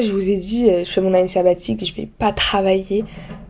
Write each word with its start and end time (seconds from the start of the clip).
Je 0.00 0.12
vous 0.12 0.30
ai 0.30 0.36
dit, 0.36 0.70
euh, 0.70 0.84
je 0.84 0.90
fais 0.90 1.00
mon 1.00 1.14
année 1.14 1.28
sabbatique, 1.28 1.84
je 1.84 1.94
vais 1.94 2.08
pas 2.18 2.32
travailler. 2.32 3.04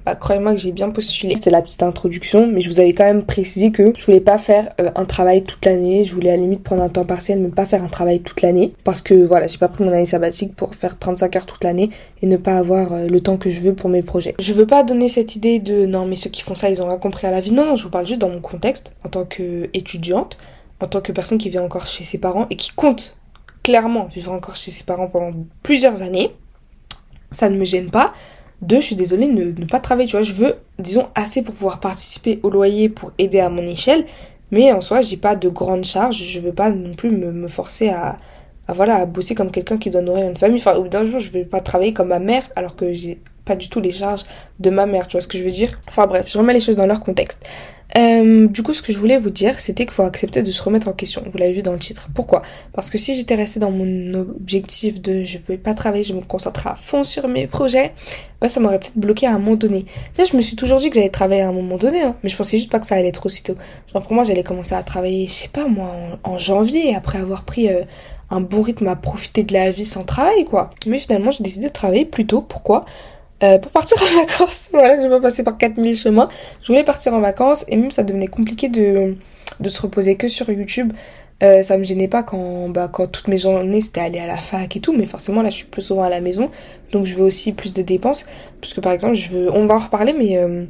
Bah, 0.09 0.15
croyez-moi 0.15 0.53
que 0.53 0.59
j'ai 0.59 0.73
bien 0.73 0.89
postulé. 0.89 1.35
C'était 1.35 1.51
la 1.51 1.61
petite 1.61 1.83
introduction, 1.83 2.47
mais 2.47 2.63
je 2.63 2.71
vous 2.71 2.81
avais 2.81 2.95
quand 2.95 3.05
même 3.05 3.25
précisé 3.25 3.73
que 3.73 3.93
je 3.95 4.07
voulais 4.07 4.23
pas 4.23 4.39
faire 4.39 4.73
euh, 4.81 4.91
un 4.95 5.05
travail 5.05 5.45
toute 5.45 5.63
l'année. 5.67 6.05
Je 6.05 6.15
voulais 6.15 6.31
à 6.31 6.37
la 6.37 6.41
limite 6.41 6.63
prendre 6.63 6.83
un 6.83 6.89
temps 6.89 7.05
partiel, 7.05 7.41
mais 7.41 7.49
pas 7.49 7.67
faire 7.67 7.83
un 7.83 7.89
travail 7.89 8.21
toute 8.21 8.41
l'année. 8.41 8.73
Parce 8.85 9.03
que 9.03 9.13
voilà, 9.13 9.49
j'ai 9.49 9.59
pas 9.59 9.69
pris 9.69 9.85
mon 9.85 9.93
année 9.93 10.07
sabbatique 10.07 10.57
pour 10.57 10.75
faire 10.75 10.99
35 10.99 11.37
heures 11.37 11.45
toute 11.45 11.63
l'année 11.63 11.91
et 12.23 12.27
ne 12.27 12.39
pas 12.39 12.57
avoir 12.57 12.95
euh, 12.95 13.07
le 13.07 13.21
temps 13.21 13.37
que 13.37 13.51
je 13.51 13.61
veux 13.61 13.75
pour 13.75 13.91
mes 13.91 14.03
projets. 14.03 14.35
Je 14.41 14.55
veux 14.55 14.67
pas 14.67 14.83
donner 14.83 15.11
cette 15.11 15.37
idée 15.37 15.59
de 15.59 15.85
non, 15.85 16.07
mais 16.07 16.17
ceux 16.17 16.31
qui 16.31 16.41
font 16.41 16.55
ça, 16.55 16.71
ils 16.71 16.81
ont 16.81 16.89
rien 16.89 16.97
compris 16.97 17.27
à 17.27 17.31
la 17.31 17.43
vie. 17.43 17.53
Non, 17.53 17.67
non, 17.67 17.77
je 17.77 17.85
vous 17.85 17.91
parle 17.91 18.07
juste 18.07 18.23
dans 18.23 18.31
mon 18.31 18.41
contexte, 18.41 18.93
en 19.05 19.11
tant 19.11 19.27
qu'étudiante, 19.27 20.39
en 20.81 20.87
tant 20.87 21.03
que 21.03 21.13
personne 21.13 21.37
qui 21.37 21.51
vit 21.51 21.59
encore 21.59 21.87
chez 21.87 22.05
ses 22.05 22.17
parents 22.17 22.47
et 22.49 22.57
qui 22.57 22.71
compte 22.71 23.18
clairement 23.69 24.07
vivre 24.07 24.33
encore 24.33 24.57
chez 24.57 24.71
ses 24.71 24.85
parents 24.85 25.09
pendant 25.09 25.37
plusieurs 25.63 26.01
années. 26.01 26.31
Ça 27.31 27.51
ne 27.51 27.59
me 27.59 27.67
gêne 27.67 27.91
pas. 27.91 28.15
Deux, 28.63 28.77
je 28.77 28.87
suis 28.87 28.97
désolée 28.97 29.27
de 29.29 29.61
ne, 29.61 29.67
pas 29.67 29.79
travailler, 29.79 30.09
tu 30.09 30.17
vois. 30.17 30.23
Je 30.23 30.33
veux, 30.33 30.55
disons, 30.79 31.07
assez 31.15 31.43
pour 31.43 31.55
pouvoir 31.55 31.79
participer 31.79 32.41
au 32.43 32.49
loyer 32.49 32.89
pour 32.89 33.13
aider 33.19 33.41
à 33.41 33.51
mon 33.51 33.67
échelle. 33.67 34.07
Mais 34.51 34.73
en 34.73 34.81
soi, 34.81 35.03
j'ai 35.03 35.19
pas 35.19 35.37
de 35.37 35.51
grandes 35.51 35.85
charges. 35.85 36.17
Je 36.17 36.41
veux 36.41 36.55
pas 36.55 36.71
non 36.71 36.95
plus 36.95 37.11
me, 37.11 37.47
forcer 37.47 37.91
à, 37.91 38.17
à 38.67 39.07
bosser 39.07 39.35
comme 39.35 39.51
quelqu'un 39.51 39.77
qui 39.77 39.91
doit 39.91 40.01
nourrir 40.01 40.27
une 40.27 40.37
famille. 40.39 40.61
Enfin, 40.61 40.75
au 40.77 40.85
bout 40.85 40.89
d'un 40.89 41.05
jour, 41.05 41.19
je 41.19 41.31
vais 41.31 41.45
pas 41.45 41.61
travailler 41.61 41.93
comme 41.93 42.09
ma 42.09 42.21
mère 42.21 42.45
alors 42.57 42.75
que 42.75 42.95
j'ai 42.95 43.21
pas 43.45 43.55
du 43.55 43.69
tout 43.69 43.83
les 43.83 43.91
charges 43.91 44.25
de 44.61 44.71
ma 44.71 44.87
mère. 44.87 45.09
Tu 45.09 45.19
vois 45.19 45.21
ce 45.21 45.29
que 45.29 45.37
je 45.37 45.45
veux 45.45 45.51
dire? 45.51 45.79
Enfin 45.89 46.07
bref, 46.07 46.27
je 46.27 46.39
remets 46.39 46.55
les 46.55 46.61
choses 46.61 46.77
dans 46.77 46.87
leur 46.87 47.01
contexte. 47.01 47.47
Euh, 47.97 48.49
du 48.49 48.63
coup, 48.63 48.75
ce 48.75 48.83
que 48.83 48.93
je 48.93 48.99
voulais 48.99 49.19
vous 49.19 49.31
dire, 49.31 49.59
c'était 49.61 49.87
qu'il 49.87 49.95
faut 49.95 50.03
accepter 50.03 50.43
de 50.43 50.51
se 50.51 50.63
remettre 50.63 50.89
en 50.89 50.93
question. 50.93 51.23
Vous 51.31 51.39
l'avez 51.39 51.53
vu 51.53 51.63
dans 51.63 51.73
le 51.73 51.79
titre. 51.79 52.09
Pourquoi? 52.15 52.43
Parce 52.73 52.91
que 52.91 52.99
si 52.99 53.15
j'étais 53.15 53.35
restée 53.35 53.61
dans 53.61 53.71
mon 53.71 54.15
objectif 54.15 55.01
de 55.01 55.25
je 55.25 55.39
veux 55.39 55.57
pas 55.57 55.75
travailler, 55.75 56.05
je 56.05 56.13
me 56.13 56.21
concentrer 56.21 56.69
à 56.69 56.75
fond 56.75 57.03
sur 57.03 57.29
mes 57.29 57.47
projets, 57.47 57.93
bah 58.41 58.49
ça 58.49 58.61
m'aurait 58.61 58.79
peut-être 58.79 58.99
bloqué 58.99 59.27
à 59.27 59.35
un 59.35 59.39
moment 59.39 59.57
donné. 59.57 59.87
Là, 60.19 60.25
je 60.31 60.37
me 60.37 60.43
suis 60.43 60.57
toujours 60.57 60.79
dit 60.79 60.91
que 60.91 60.97
j'allais 60.97 61.09
travailler 61.09 61.43
à 61.43 61.49
un 61.49 61.53
moment 61.53 61.77
donné, 61.77 62.03
hein, 62.03 62.17
mais 62.23 62.29
je 62.29 62.37
pensais 62.37 62.59
juste 62.59 62.71
pas 62.71 62.79
que 62.79 62.87
ça 62.87 62.95
allait 62.95 63.09
être 63.09 63.25
aussitôt. 63.25 63.55
Genre 63.93 64.03
pour 64.03 64.13
moi, 64.13 64.25
j'allais 64.25 64.43
commencer 64.43 64.75
à 64.75 64.83
travailler, 64.83 65.27
je 65.27 65.33
sais 65.33 65.49
pas 65.49 65.67
moi, 65.67 65.91
en, 66.25 66.39
janvier, 66.39 66.95
après 66.95 67.19
avoir 67.19 67.45
pris 67.45 67.69
euh, 67.71 67.83
un 68.31 68.41
bon 68.41 68.63
rythme 68.63 68.87
à 68.89 68.97
profiter 68.97 69.45
de 69.45 69.55
la 69.55 69.71
vie 69.71 69.87
sans 69.87 70.05
travail, 70.05 70.45
quoi. 70.45 70.71
Mais 70.87 70.99
finalement, 70.99 71.31
j'ai 71.31 71.43
décidé 71.43 71.69
de 71.69 71.73
travailler 71.73 72.05
plus 72.05 72.27
tôt. 72.27 72.43
Pourquoi? 72.43 72.85
Euh, 73.43 73.59
pour 73.59 73.71
partir 73.73 73.97
en 74.03 74.21
vacances. 74.27 74.69
Voilà, 74.73 74.97
je 74.97 75.03
vais 75.03 75.09
pas 75.09 75.21
passer 75.21 75.43
par 75.45 75.57
4000 75.57 75.97
chemins. 75.97 76.29
Je 76.63 76.69
voulais 76.69 76.85
partir 76.85 77.15
en 77.15 77.21
vacances 77.21 77.65
et 77.69 77.77
même 77.77 77.91
ça 77.91 78.03
devenait 78.03 78.29
compliqué 78.29 78.69
de, 78.69 79.17
de 79.61 79.69
se 79.69 79.81
reposer 79.81 80.17
que 80.17 80.29
sur 80.29 80.51
YouTube. 80.51 80.93
Euh, 81.43 81.63
ça 81.63 81.79
me 81.79 81.85
gênait 81.85 82.09
pas 82.09 82.25
quand, 82.25 82.69
bah, 82.69 82.89
quand 82.93 83.07
toutes 83.07 83.29
mes 83.29 83.39
journées 83.39 83.81
c'était 83.81 84.01
aller 84.01 84.19
à 84.19 84.27
la 84.27 84.39
fac 84.39 84.75
et 84.75 84.81
tout, 84.81 84.93
mais 84.93 85.07
forcément 85.07 85.41
là 85.41 85.51
je 85.51 85.59
suis 85.59 85.67
plus 85.67 85.83
souvent 85.83 86.03
à 86.03 86.09
la 86.09 86.21
maison, 86.21 86.51
donc 86.91 87.07
je 87.07 87.15
veux 87.15 87.23
aussi 87.23 87.53
plus 87.53 87.73
de 87.73 87.83
dépenses. 87.83 88.27
Parce 88.61 88.75
que 88.75 88.81
par 88.81 88.93
exemple, 88.93 89.15
je 89.15 89.29
veux, 89.29 89.53
on 89.53 89.67
va 89.67 89.77
en 89.77 89.79
reparler, 89.79 90.15
mais 90.15 90.37
euh, 90.37 90.65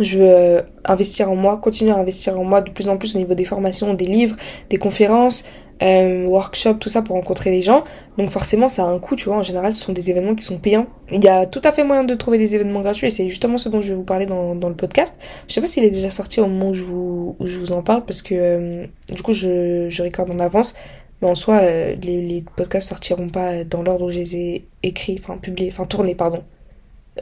je 0.00 0.18
veux 0.18 0.28
euh, 0.28 0.62
investir 0.84 1.30
en 1.30 1.36
moi, 1.36 1.58
continuer 1.58 1.92
à 1.92 1.96
investir 1.96 2.38
en 2.40 2.44
moi 2.44 2.60
de 2.60 2.70
plus 2.70 2.88
en 2.88 2.96
plus 2.96 3.14
au 3.14 3.18
niveau 3.18 3.34
des 3.34 3.44
formations, 3.44 3.94
des 3.94 4.04
livres, 4.04 4.36
des 4.68 4.78
conférences, 4.78 5.44
euh, 5.82 6.26
workshop, 6.26 6.74
tout 6.74 6.88
ça 6.88 7.02
pour 7.02 7.16
rencontrer 7.16 7.50
des 7.50 7.62
gens. 7.62 7.84
Donc 8.18 8.30
forcément, 8.30 8.68
ça 8.68 8.84
a 8.84 8.86
un 8.86 8.98
coût, 8.98 9.16
tu 9.16 9.26
vois. 9.26 9.38
En 9.38 9.42
général, 9.42 9.74
ce 9.74 9.82
sont 9.84 9.92
des 9.92 10.10
événements 10.10 10.34
qui 10.34 10.44
sont 10.44 10.58
payants. 10.58 10.86
Il 11.10 11.24
y 11.24 11.28
a 11.28 11.46
tout 11.46 11.60
à 11.64 11.72
fait 11.72 11.84
moyen 11.84 12.04
de 12.04 12.14
trouver 12.14 12.38
des 12.38 12.54
événements 12.54 12.80
gratuits 12.80 13.06
et 13.06 13.10
c'est 13.10 13.28
justement 13.28 13.58
ce 13.58 13.68
dont 13.68 13.80
je 13.80 13.88
vais 13.88 13.94
vous 13.94 14.04
parler 14.04 14.26
dans, 14.26 14.54
dans 14.54 14.68
le 14.68 14.74
podcast. 14.74 15.18
Je 15.48 15.54
sais 15.54 15.60
pas 15.60 15.66
s'il 15.66 15.84
est 15.84 15.90
déjà 15.90 16.10
sorti 16.10 16.40
au 16.40 16.46
moment 16.46 16.70
où 16.70 16.74
je 16.74 16.82
vous, 16.82 17.36
où 17.38 17.46
je 17.46 17.58
vous 17.58 17.72
en 17.72 17.82
parle 17.82 18.04
parce 18.04 18.22
que 18.22 18.34
euh, 18.34 18.86
du 19.12 19.22
coup, 19.22 19.32
je, 19.32 19.88
je 19.88 20.02
recorde 20.02 20.30
en 20.30 20.38
avance. 20.38 20.74
Mais 21.22 21.28
en 21.28 21.34
soi, 21.34 21.58
euh, 21.62 21.96
les, 22.02 22.20
les 22.20 22.44
podcasts 22.56 22.88
sortiront 22.88 23.28
pas 23.28 23.64
dans 23.64 23.82
l'ordre 23.82 24.06
où 24.06 24.10
je 24.10 24.18
les 24.18 24.36
ai 24.36 24.64
écrits, 24.82 25.18
enfin 25.18 25.36
publiés, 25.36 25.70
enfin 25.72 25.84
tournés, 25.84 26.14
pardon. 26.14 26.42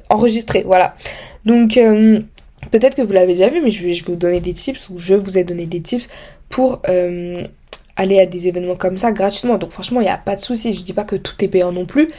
Enregistrés, 0.09 0.63
voilà. 0.67 0.95
Donc... 1.45 1.79
Peut-être 2.73 2.97
que 2.97 3.03
vous 3.03 3.13
l'avez 3.13 3.35
déjà 3.35 3.49
vu, 3.49 3.63
mais 3.63 3.71
je 3.71 3.85
vais, 3.85 3.95
je 3.95 4.05
vais 4.05 4.13
vous 4.13 4.19
donner 4.19 4.41
des 4.41 4.53
tips, 4.53 4.91
ou 4.91 4.99
je 4.99 5.15
vous 5.15 5.39
ai 5.39 5.45
donné 5.45 5.65
des 5.65 5.81
tips 5.81 6.09
pour 6.51 6.83
aller 7.99 8.21
à 8.21 8.27
des 8.27 8.49
événements 8.49 8.77
comme 8.77 8.97
ça 8.97 9.13
gratuitement. 9.13 9.59
Donc 9.59 9.73
franchement, 9.73 10.01
il 10.01 10.05
n'y 10.05 10.11
a 10.11 10.17
pas 10.17 10.37
de 10.37 10.41
souci. 10.41 10.73
Je 10.73 10.83
dis 10.83 10.95
pas 10.95 11.05
que 11.05 11.17
tout 11.17 11.35
est 11.45 11.49
payant 11.49 11.73
non 11.73 11.85
plus. 11.85 12.11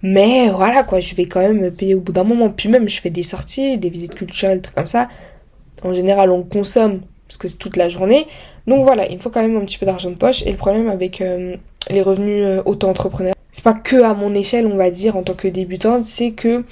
Mais 0.00 0.48
voilà 0.48 0.84
quoi, 0.84 1.00
je 1.00 1.14
vais 1.14 1.26
quand 1.26 1.40
même 1.40 1.70
payer 1.70 1.94
au 1.94 2.00
bout 2.00 2.12
d'un 2.12 2.24
moment. 2.24 2.48
Puis 2.48 2.68
même, 2.68 2.88
je 2.88 3.00
fais 3.00 3.10
des 3.10 3.22
sorties, 3.22 3.76
des 3.76 3.90
visites 3.90 4.14
culturelles, 4.14 4.62
trucs 4.62 4.76
comme 4.76 4.86
ça. 4.86 5.08
En 5.82 5.92
général, 5.92 6.30
on 6.30 6.42
consomme 6.42 7.00
parce 7.26 7.36
que 7.36 7.48
c'est 7.48 7.58
toute 7.58 7.76
la 7.76 7.88
journée. 7.88 8.26
Donc 8.66 8.84
voilà, 8.84 9.06
il 9.08 9.20
faut 9.20 9.30
quand 9.30 9.42
même 9.42 9.56
un 9.56 9.64
petit 9.64 9.78
peu 9.78 9.86
d'argent 9.86 10.10
de 10.10 10.14
poche. 10.14 10.42
Et 10.46 10.52
le 10.52 10.56
problème 10.56 10.88
avec 10.88 11.20
euh, 11.20 11.56
les 11.90 12.00
revenus 12.00 12.44
euh, 12.44 12.62
auto-entrepreneurs, 12.64 13.34
c'est 13.50 13.64
pas 13.64 13.74
que 13.74 14.02
à 14.02 14.14
mon 14.14 14.34
échelle, 14.34 14.66
on 14.66 14.76
va 14.76 14.90
dire, 14.90 15.16
en 15.16 15.22
tant 15.22 15.34
que 15.34 15.48
débutante, 15.48 16.04
c'est 16.04 16.32
que 16.32 16.64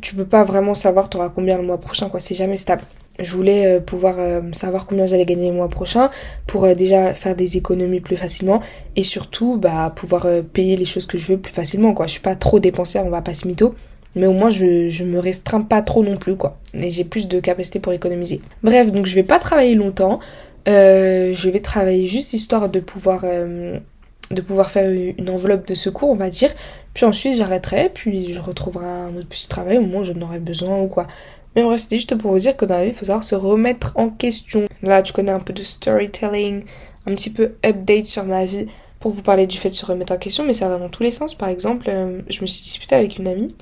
tu 0.00 0.14
peux 0.14 0.26
pas 0.26 0.44
vraiment 0.44 0.74
savoir 0.74 1.08
t'auras 1.08 1.28
combien 1.28 1.56
le 1.56 1.64
mois 1.64 1.78
prochain, 1.78 2.08
quoi. 2.08 2.20
C'est 2.20 2.34
jamais 2.34 2.56
stable 2.56 2.82
je 3.20 3.32
voulais 3.32 3.66
euh, 3.66 3.80
pouvoir 3.80 4.16
euh, 4.18 4.40
savoir 4.52 4.86
combien 4.86 5.06
j'allais 5.06 5.24
gagner 5.24 5.50
le 5.50 5.56
mois 5.56 5.68
prochain 5.68 6.10
pour 6.46 6.64
euh, 6.64 6.74
déjà 6.74 7.14
faire 7.14 7.34
des 7.34 7.56
économies 7.56 8.00
plus 8.00 8.16
facilement 8.16 8.60
et 8.94 9.02
surtout 9.02 9.56
bah 9.58 9.92
pouvoir 9.94 10.26
payer 10.52 10.76
les 10.76 10.84
choses 10.84 11.06
que 11.06 11.18
je 11.18 11.32
veux 11.32 11.38
plus 11.38 11.52
facilement 11.52 11.94
quoi. 11.94 12.06
Je 12.06 12.12
suis 12.12 12.20
pas 12.20 12.34
trop 12.34 12.60
dépensière 12.60 13.06
on 13.06 13.10
va 13.10 13.22
pas 13.22 13.34
se 13.34 13.46
mytho 13.46 13.74
mais 14.14 14.26
au 14.26 14.32
moins 14.32 14.50
je, 14.50 14.88
je 14.88 15.04
me 15.04 15.18
restreins 15.18 15.62
pas 15.62 15.82
trop 15.82 16.02
non 16.02 16.16
plus 16.16 16.36
quoi. 16.36 16.58
Et 16.74 16.90
j'ai 16.90 17.04
plus 17.04 17.28
de 17.28 17.40
capacité 17.40 17.80
pour 17.80 17.92
économiser. 17.92 18.40
Bref 18.62 18.90
donc 18.92 19.06
je 19.06 19.14
vais 19.14 19.22
pas 19.22 19.38
travailler 19.38 19.74
longtemps 19.74 20.20
je 20.66 21.48
vais 21.48 21.60
travailler 21.60 22.08
juste 22.08 22.32
histoire 22.32 22.68
de 22.68 22.80
pouvoir 22.80 23.24
de 24.30 24.40
pouvoir 24.40 24.70
faire 24.70 24.90
une 24.90 25.30
enveloppe 25.30 25.68
de 25.68 25.74
secours 25.74 26.10
on 26.10 26.16
va 26.16 26.30
dire. 26.30 26.50
Puis 26.94 27.04
ensuite 27.04 27.36
j'arrêterai 27.36 27.90
puis 27.92 28.32
je 28.32 28.40
retrouverai 28.40 28.86
un 28.86 29.16
autre 29.16 29.28
petit 29.28 29.48
travail 29.48 29.78
au 29.78 29.82
moins 29.82 30.02
je 30.02 30.12
n'aurai 30.12 30.40
besoin 30.40 30.80
ou 30.80 30.88
quoi 30.88 31.06
mais 31.56 31.62
bref, 31.62 31.80
c'était 31.80 31.96
juste 31.96 32.14
pour 32.16 32.32
vous 32.32 32.38
dire 32.38 32.54
que 32.54 32.66
dans 32.66 32.76
la 32.76 32.84
vie, 32.84 32.90
il 32.90 32.94
faut 32.94 33.06
savoir 33.06 33.24
se 33.24 33.34
remettre 33.34 33.92
en 33.94 34.10
question. 34.10 34.66
Là, 34.82 35.02
tu 35.02 35.14
connais 35.14 35.32
un 35.32 35.40
peu 35.40 35.54
de 35.54 35.62
storytelling, 35.62 36.64
un 37.06 37.14
petit 37.14 37.30
peu 37.30 37.54
update 37.64 38.04
sur 38.04 38.24
ma 38.24 38.44
vie 38.44 38.66
pour 39.00 39.10
vous 39.10 39.22
parler 39.22 39.46
du 39.46 39.56
fait 39.56 39.70
de 39.70 39.74
se 39.74 39.86
remettre 39.86 40.12
en 40.12 40.18
question, 40.18 40.44
mais 40.44 40.52
ça 40.52 40.68
va 40.68 40.76
dans 40.78 40.90
tous 40.90 41.02
les 41.02 41.12
sens. 41.12 41.34
Par 41.34 41.48
exemple, 41.48 41.86
euh, 41.88 42.20
je 42.28 42.42
me 42.42 42.46
suis 42.46 42.62
disputée 42.62 42.94
avec 42.94 43.16
une 43.18 43.26
amie. 43.26 43.54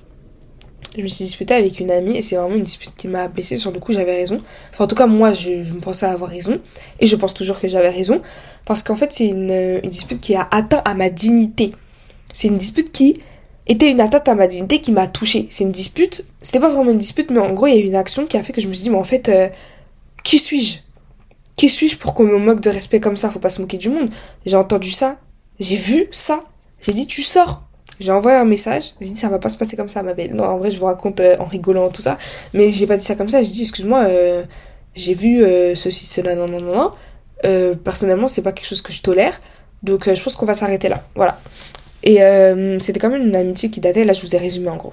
Je 0.97 1.03
me 1.03 1.09
suis 1.09 1.25
disputée 1.25 1.55
avec 1.55 1.79
une 1.79 1.93
amie 1.93 2.17
et 2.17 2.23
c'est 2.23 2.35
vraiment 2.35 2.57
une 2.57 2.65
dispute 2.65 2.97
qui 2.97 3.07
m'a 3.07 3.29
blessée. 3.29 3.57
Sur 3.57 3.71
le 3.71 3.79
coup, 3.79 3.93
j'avais 3.93 4.17
raison. 4.17 4.43
Enfin, 4.73 4.85
en 4.85 4.87
tout 4.89 4.97
cas, 4.97 5.07
moi, 5.07 5.33
je, 5.33 5.51
me 5.51 5.81
pensais 5.81 6.07
avoir 6.07 6.31
raison. 6.31 6.61
Et 6.99 7.07
je 7.07 7.15
pense 7.15 7.33
toujours 7.33 7.61
que 7.61 7.69
j'avais 7.69 7.91
raison. 7.91 8.23
Parce 8.67 8.83
qu'en 8.83 8.97
fait, 8.97 9.13
c'est 9.13 9.27
une 9.27 9.81
dispute 9.83 10.21
qui 10.21 10.35
a 10.35 10.49
atteint 10.51 10.83
à 10.85 10.95
ma 10.95 11.11
dignité. 11.11 11.73
C'est 12.33 12.49
une 12.49 12.59
dispute 12.59 12.91
qui 12.91 13.21
était 13.67 13.91
une 13.91 14.01
atteinte 14.01 14.29
à 14.29 14.35
ma 14.35 14.47
dignité 14.47 14.81
qui 14.81 14.93
m'a 14.93 15.07
touchée. 15.07 15.49
C'est 15.51 15.65
une 15.65 15.73
dispute, 15.73 16.25
c'était 16.43 16.61
pas 16.61 16.69
vraiment 16.69 16.91
une 16.91 16.99
dispute, 16.99 17.31
mais 17.31 17.41
en 17.41 17.53
gros, 17.53 17.67
il 17.67 17.75
y 17.75 17.79
a 17.79 17.81
eu 17.81 17.87
une 17.87 17.95
action 17.95 18.27
qui 18.27 18.37
a 18.37 18.43
fait 18.43 18.53
que 18.53 18.61
je 18.61 18.69
me 18.69 18.75
suis 18.75 18.85
dit, 18.85 18.91
mais 18.91 18.99
en 18.99 19.05
fait, 19.05 19.29
euh, 19.29 19.49
qui 20.23 20.39
suis-je? 20.39 20.79
Qui 21.57 21.69
suis-je 21.69 21.97
pour 21.97 22.15
qu'on 22.15 22.25
me 22.25 22.39
moque 22.39 22.61
de 22.61 22.71
respect 22.71 23.01
comme 23.01 23.17
ça? 23.17 23.31
Faut 23.31 23.39
pas 23.39 23.51
se 23.51 23.61
moquer 23.61 23.79
du 23.79 23.89
monde. 23.89 24.11
J'ai 24.45 24.57
entendu 24.57 24.91
ça, 24.91 25.17
j'ai 25.61 25.77
vu 25.77 26.09
ça, 26.11 26.41
j'ai 26.81 26.93
dit, 26.93 27.07
tu 27.07 27.23
sors. 27.23 27.63
J'ai 28.01 28.11
envoyé 28.11 28.37
un 28.37 28.45
message, 28.45 28.95
j'ai 29.01 29.11
dit, 29.11 29.17
ça 29.17 29.29
va 29.29 29.39
pas 29.39 29.49
se 29.49 29.57
passer 29.57 29.77
comme 29.77 29.89
ça, 29.89 30.03
ma 30.03 30.15
belle. 30.15 30.35
Non, 30.35 30.45
en 30.45 30.59
vrai, 30.59 30.71
je 30.71 30.79
vous 30.79 30.87
raconte 30.87 31.21
euh, 31.21 31.37
en 31.39 31.45
rigolant 31.45 31.89
tout 31.91 32.03
ça, 32.03 32.19
mais 32.53 32.71
j'ai 32.71 32.87
pas 32.87 32.97
dit 32.97 33.05
ça 33.05 33.15
comme 33.15 33.31
ça, 33.31 33.43
j'ai 33.43 33.51
dit, 33.51 33.63
excuse-moi, 33.63 34.05
euh, 34.09 34.45
j'ai 34.95 35.15
vu 35.15 35.43
ceci, 35.75 36.07
cela, 36.07 36.35
non, 36.35 36.49
non, 36.49 36.61
non, 36.61 36.75
non. 36.75 37.75
personnellement, 37.77 38.29
c'est 38.29 38.43
pas 38.43 38.53
quelque 38.53 38.67
chose 38.67 38.83
que 38.83 38.93
je 38.93 39.01
tolère. 39.01 39.41
Donc 39.83 40.13
je 40.13 40.23
pense 40.23 40.37
qu'on 40.37 40.47
va 40.47 40.55
s'arrêter 40.55 40.89
là. 40.89 41.03
Voilà. 41.15 41.39
Et 42.05 42.23
euh, 42.23 42.79
c'était 42.79 43.01
quand 43.01 43.11
même 43.11 43.27
une 43.27 43.35
amitié 43.35 43.71
qui 43.71 43.81
datait, 43.81 44.05
là 44.05 44.13
je 44.13 44.21
vous 44.21 44.37
ai 44.37 44.39
résumé 44.39 44.69
en 44.69 44.77
gros. 44.77 44.93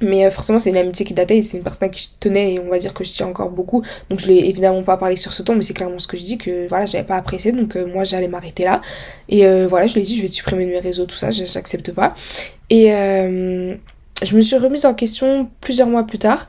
Mais 0.00 0.26
euh, 0.26 0.30
forcément 0.30 0.58
c'est 0.58 0.70
une 0.70 0.76
amitié 0.76 1.04
qui 1.04 1.12
datait 1.12 1.38
et 1.38 1.42
c'est 1.42 1.56
une 1.56 1.64
personne 1.64 1.88
à 1.88 1.90
qui 1.90 2.04
je 2.04 2.20
tenais 2.20 2.54
et 2.54 2.60
on 2.60 2.68
va 2.68 2.78
dire 2.78 2.94
que 2.94 3.02
je 3.02 3.12
tiens 3.12 3.26
encore 3.26 3.50
beaucoup. 3.50 3.82
Donc 4.08 4.20
je 4.20 4.28
l'ai 4.28 4.48
évidemment 4.48 4.82
pas 4.84 4.96
parlé 4.96 5.16
sur 5.16 5.32
ce 5.32 5.42
ton 5.42 5.56
mais 5.56 5.62
c'est 5.62 5.74
clairement 5.74 5.98
ce 5.98 6.06
que 6.06 6.16
je 6.16 6.22
dis 6.22 6.38
que 6.38 6.68
voilà 6.68 6.86
j'avais 6.86 7.04
pas 7.04 7.16
apprécié 7.16 7.50
donc 7.50 7.76
euh, 7.76 7.86
moi 7.86 8.04
j'allais 8.04 8.28
m'arrêter 8.28 8.64
là. 8.64 8.80
Et 9.28 9.44
voilà 9.66 9.88
je 9.88 9.94
lui 9.94 10.02
ai 10.02 10.04
dit 10.04 10.16
je 10.16 10.22
vais 10.22 10.28
supprimer 10.28 10.66
de 10.66 10.70
mes 10.70 10.78
réseaux 10.78 11.06
tout 11.06 11.16
ça, 11.16 11.30
j'accepte 11.32 11.90
pas. 11.92 12.14
Et 12.70 12.88
je 12.90 14.36
me 14.36 14.40
suis 14.40 14.56
remise 14.56 14.86
en 14.86 14.94
question 14.94 15.50
plusieurs 15.60 15.88
mois 15.88 16.04
plus 16.04 16.18
tard 16.18 16.48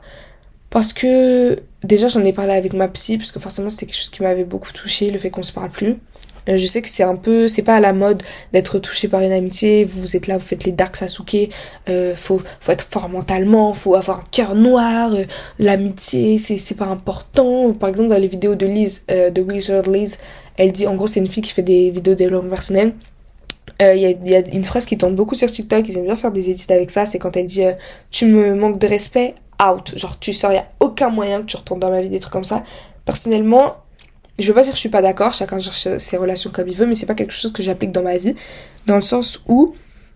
parce 0.70 0.92
que 0.92 1.58
déjà 1.82 2.08
j'en 2.08 2.24
ai 2.24 2.32
parlé 2.32 2.52
avec 2.52 2.72
ma 2.72 2.88
psy 2.88 3.18
parce 3.18 3.32
que 3.32 3.40
forcément 3.40 3.70
c'était 3.70 3.86
quelque 3.86 3.96
chose 3.96 4.10
qui 4.10 4.22
m'avait 4.22 4.44
beaucoup 4.44 4.72
touché 4.72 5.10
le 5.10 5.18
fait 5.18 5.30
qu'on 5.30 5.42
se 5.42 5.52
parle 5.52 5.70
plus 5.70 5.90
euh, 5.90 5.94
je 6.56 6.66
sais 6.66 6.80
que 6.82 6.88
c'est 6.88 7.02
un 7.02 7.16
peu, 7.16 7.48
c'est 7.48 7.62
pas 7.62 7.76
à 7.76 7.80
la 7.80 7.92
mode 7.92 8.22
d'être 8.52 8.78
touché 8.78 9.08
par 9.08 9.20
une 9.20 9.32
amitié. 9.32 9.84
Vous 9.84 10.16
êtes 10.16 10.26
là, 10.26 10.38
vous 10.38 10.44
faites 10.44 10.64
les 10.64 10.72
dark 10.72 10.96
Sasuke. 10.96 11.50
Euh, 11.88 12.14
faut, 12.14 12.40
faut 12.60 12.72
être 12.72 12.86
fort 12.88 13.08
mentalement, 13.08 13.74
faut 13.74 13.94
avoir 13.94 14.20
un 14.20 14.24
cœur 14.30 14.54
noir. 14.54 15.12
Euh, 15.12 15.24
l'amitié, 15.58 16.38
c'est, 16.38 16.58
c'est 16.58 16.76
pas 16.76 16.86
important. 16.86 17.72
Par 17.72 17.88
exemple, 17.88 18.08
dans 18.08 18.20
les 18.20 18.28
vidéos 18.28 18.54
de 18.54 18.66
Liz, 18.66 19.04
euh, 19.10 19.30
de 19.30 19.42
Wizard 19.42 19.82
Liz, 19.82 20.18
elle 20.56 20.72
dit, 20.72 20.86
en 20.86 20.94
gros, 20.94 21.06
c'est 21.06 21.20
une 21.20 21.28
fille 21.28 21.42
qui 21.42 21.52
fait 21.52 21.62
des 21.62 21.90
vidéos 21.90 22.14
de 22.14 22.18
développement 22.18 22.50
personnel. 22.50 22.94
Il 23.80 24.00
y, 24.00 24.06
a, 24.06 24.10
y, 24.10 24.34
a, 24.34 24.40
une 24.52 24.64
phrase 24.64 24.86
qui 24.86 24.98
tombe 24.98 25.14
beaucoup 25.14 25.36
sur 25.36 25.48
TikTok, 25.48 25.86
ils 25.86 25.98
aiment 25.98 26.06
bien 26.06 26.16
faire 26.16 26.32
des 26.32 26.50
édits 26.50 26.72
avec 26.72 26.90
ça, 26.90 27.06
c'est 27.06 27.20
quand 27.20 27.36
elle 27.36 27.46
dit 27.46 27.62
Tu 28.10 28.26
me 28.26 28.56
manques 28.56 28.78
de 28.78 28.88
respect, 28.88 29.34
out. 29.62 29.96
Genre, 29.96 30.18
tu 30.18 30.32
sors, 30.32 30.52
il 30.52 30.58
a 30.58 30.66
aucun 30.80 31.10
moyen 31.10 31.42
que 31.42 31.46
tu 31.46 31.56
retournes 31.56 31.80
dans 31.80 31.90
ma 31.90 32.00
vie, 32.00 32.08
des 32.08 32.20
trucs 32.20 32.32
comme 32.32 32.44
ça. 32.44 32.64
Personnellement, 33.04 33.76
je 34.38 34.46
veux 34.46 34.54
pas 34.54 34.62
dire 34.62 34.72
que 34.72 34.76
je 34.76 34.80
suis 34.80 34.88
pas 34.88 35.02
d'accord, 35.02 35.34
chacun 35.34 35.58
cherche 35.58 35.98
ses 35.98 36.16
relations 36.16 36.50
comme 36.50 36.68
il 36.68 36.76
veut, 36.76 36.86
mais 36.86 36.94
c'est 36.94 37.06
pas 37.06 37.14
quelque 37.14 37.32
chose 37.32 37.52
que 37.52 37.62
j'applique 37.62 37.92
dans 37.92 38.02
ma 38.02 38.16
vie, 38.16 38.34
dans 38.86 38.96
le 38.96 39.02
sens 39.02 39.42
où 39.48 39.74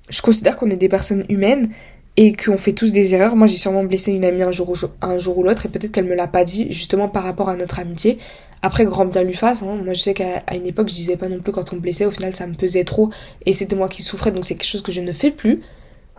je 0.08 0.22
considère 0.22 0.56
qu'on 0.56 0.70
est 0.70 0.76
des 0.76 0.88
personnes 0.88 1.24
humaines 1.28 1.70
et 2.16 2.34
qu'on 2.34 2.56
fait 2.56 2.72
tous 2.72 2.92
des 2.92 3.14
erreurs. 3.14 3.36
Moi, 3.36 3.46
j'ai 3.46 3.56
sûrement 3.56 3.84
blessé 3.84 4.12
une 4.12 4.24
amie 4.24 4.42
un 4.42 4.52
jour 4.52 4.68
ou, 4.70 5.42
l'autre 5.42 5.66
et 5.66 5.68
peut-être 5.68 5.92
qu'elle 5.92 6.04
me 6.04 6.14
l'a 6.14 6.28
pas 6.28 6.44
dit 6.44 6.72
justement 6.72 7.08
par 7.08 7.24
rapport 7.24 7.48
à 7.48 7.56
notre 7.56 7.78
amitié. 7.78 8.18
Après, 8.60 8.84
grand 8.84 9.06
bien 9.06 9.24
lui 9.24 9.34
fasse. 9.34 9.62
Hein. 9.62 9.80
Moi, 9.82 9.94
je 9.94 10.00
sais 10.00 10.14
qu'à 10.14 10.42
une 10.54 10.66
époque, 10.66 10.88
je 10.88 10.94
disais 10.94 11.16
pas 11.16 11.28
non 11.28 11.40
plus 11.40 11.52
quand 11.52 11.72
on 11.72 11.76
me 11.76 11.80
blessait. 11.80 12.04
Au 12.04 12.10
final, 12.10 12.36
ça 12.36 12.46
me 12.46 12.54
pesait 12.54 12.84
trop 12.84 13.10
et 13.46 13.52
c'était 13.52 13.74
moi 13.74 13.88
qui 13.88 14.02
souffrais, 14.02 14.30
donc 14.30 14.44
c'est 14.44 14.54
quelque 14.54 14.68
chose 14.68 14.82
que 14.82 14.92
je 14.92 15.00
ne 15.00 15.12
fais 15.12 15.30
plus. 15.30 15.62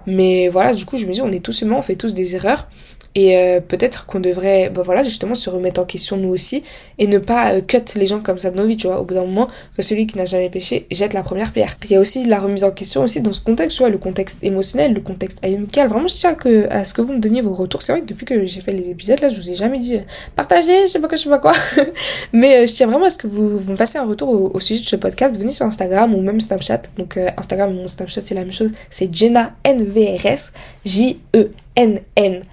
Mais 0.05 0.49
voilà, 0.49 0.73
du 0.73 0.85
coup, 0.85 0.97
je 0.97 1.05
me 1.05 1.13
dis, 1.13 1.21
on 1.21 1.31
est 1.31 1.39
tous 1.39 1.61
humains, 1.61 1.77
on 1.77 1.81
fait 1.81 1.95
tous 1.95 2.13
des 2.13 2.35
erreurs. 2.35 2.67
Et 3.15 3.37
euh, 3.37 3.59
peut-être 3.59 4.05
qu'on 4.07 4.19
devrait, 4.19 4.69
bah 4.69 4.81
voilà, 4.83 5.03
justement 5.03 5.35
se 5.35 5.49
remettre 5.49 5.79
en 5.79 5.85
question 5.85 6.17
nous 6.17 6.29
aussi 6.29 6.63
et 6.97 7.05
ne 7.05 7.19
pas 7.19 7.53
euh, 7.53 7.61
cut 7.61 7.77
les 7.95 8.07
gens 8.07 8.21
comme 8.21 8.39
ça 8.39 8.49
de 8.49 8.57
nos 8.57 8.65
vies, 8.65 8.77
tu 8.77 8.87
vois. 8.87 8.99
Au 8.99 9.03
bout 9.03 9.13
d'un 9.13 9.25
moment, 9.25 9.47
que 9.75 9.83
celui 9.83 10.07
qui 10.07 10.17
n'a 10.17 10.25
jamais 10.25 10.49
péché 10.49 10.87
jette 10.89 11.13
la 11.13 11.21
première 11.21 11.51
pierre. 11.53 11.77
Il 11.85 11.91
y 11.91 11.95
a 11.95 11.99
aussi 11.99 12.25
la 12.25 12.39
remise 12.39 12.63
en 12.63 12.71
question 12.71 13.03
aussi 13.03 13.21
dans 13.21 13.33
ce 13.33 13.41
contexte, 13.41 13.77
tu 13.77 13.83
vois, 13.83 13.89
le 13.89 13.99
contexte 13.99 14.39
émotionnel, 14.41 14.93
le 14.93 15.01
contexte 15.01 15.43
amical. 15.43 15.87
Vraiment, 15.89 16.07
je 16.07 16.15
tiens 16.15 16.33
que, 16.33 16.67
à 16.71 16.83
ce 16.83 16.93
que 16.93 17.01
vous 17.01 17.13
me 17.13 17.19
donniez 17.19 17.41
vos 17.41 17.53
retours. 17.53 17.83
C'est 17.83 17.91
vrai 17.91 18.01
que 18.01 18.07
depuis 18.07 18.25
que 18.25 18.45
j'ai 18.45 18.61
fait 18.61 18.71
les 18.71 18.89
épisodes, 18.89 19.19
là, 19.19 19.29
je 19.29 19.35
vous 19.35 19.51
ai 19.51 19.55
jamais 19.55 19.79
dit 19.79 19.97
euh, 19.97 20.01
partagez, 20.35 20.87
je 20.87 20.91
sais 20.91 20.99
pas 20.99 21.07
quoi, 21.07 21.17
je 21.17 21.23
sais 21.23 21.29
pas 21.29 21.39
quoi. 21.39 21.53
Mais 22.33 22.65
je 22.65 22.73
tiens 22.73 22.87
vraiment 22.87 23.05
à 23.05 23.09
ce 23.11 23.17
que 23.19 23.27
vous, 23.27 23.59
vous 23.59 23.71
me 23.71 23.77
fassiez 23.77 23.99
un 23.99 24.05
retour 24.05 24.55
au, 24.55 24.59
sujet 24.59 24.81
de 24.81 24.87
ce 24.87 24.95
podcast. 24.95 25.37
Venez 25.37 25.51
sur 25.51 25.67
Instagram 25.67 26.15
ou 26.15 26.21
même 26.21 26.41
Snapchat. 26.41 26.83
Donc, 26.97 27.19
Instagram 27.37 27.73
mon 27.75 27.87
Snapchat, 27.87 28.21
c'est 28.23 28.35
la 28.35 28.41
même 28.41 28.53
chose. 28.53 28.71
C'est 28.89 29.13
Jenna 29.13 29.53
NVRS. 29.65 30.51
J-E-N-N. 30.85 32.43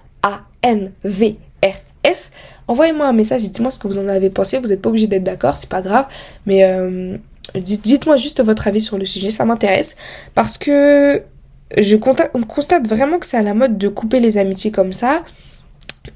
N-V-R-S. 0.63 2.31
Envoyez-moi 2.69 3.07
un 3.07 3.13
message 3.13 3.43
dites-moi 3.43 3.71
ce 3.71 3.79
que 3.79 3.89
vous 3.89 3.99
en 3.99 4.09
avez 4.09 4.31
pensé. 4.31 4.59
Vous 4.59 4.69
n'êtes 4.69 4.83
pas 4.83 4.91
obligé 4.91 5.07
d'être 5.07 5.25
d'accord, 5.25 5.57
c'est 5.57 5.69
pas 5.69 5.83
grave. 5.83 6.07
Mais 6.47 6.65
euh, 6.65 7.17
dites-moi 7.55 8.17
juste 8.17 8.43
votre 8.43 8.69
avis 8.69 8.81
sur 8.81 8.99
le 8.99 9.07
sujet, 9.07 9.31
ça 9.31 9.45
m'intéresse. 9.45 9.97
Parce 10.35 10.59
que 10.59 11.23
je 11.77 11.97
constate 11.97 12.89
vraiment 12.89 13.19
que 13.19 13.27
c'est 13.27 13.37
à 13.37 13.43
la 13.43 13.55
mode 13.55 13.79
de 13.79 13.89
couper 13.89 14.21
les 14.21 14.39
amitiés 14.39 14.71
comme 14.71 14.93
ça. 14.93 15.23